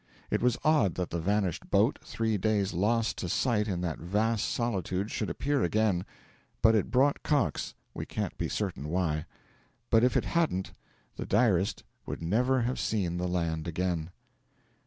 It 0.31 0.41
was 0.41 0.57
odd 0.63 0.95
that 0.95 1.11
the 1.11 1.19
vanished 1.19 1.69
boat, 1.69 1.99
three 2.03 2.35
days 2.35 2.73
lost 2.73 3.19
to 3.19 3.29
sight 3.29 3.67
in 3.67 3.81
that 3.81 3.99
vast 3.99 4.49
solitude, 4.49 5.11
should 5.11 5.29
appear 5.29 5.61
again. 5.61 6.07
But 6.63 6.73
it 6.73 6.89
brought 6.89 7.21
Cox 7.21 7.75
we 7.93 8.07
can't 8.07 8.35
be 8.35 8.49
certain 8.49 8.87
why. 8.89 9.25
But 9.91 10.03
if 10.03 10.17
it 10.17 10.25
hadn't, 10.25 10.73
the 11.17 11.27
diarist 11.27 11.83
would 12.07 12.19
never 12.23 12.61
have 12.61 12.79
seen 12.79 13.17
the 13.17 13.27
land 13.27 13.67
again. 13.67 14.09